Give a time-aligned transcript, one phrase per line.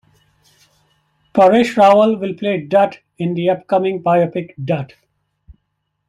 [1.35, 4.93] Paresh Rawal will play Dutt in upcoming biopic "Dutt"